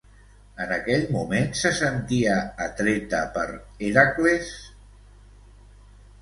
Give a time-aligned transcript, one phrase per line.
[0.63, 3.45] En aquell moment, se sentia atreta per
[3.89, 4.51] Hèracles?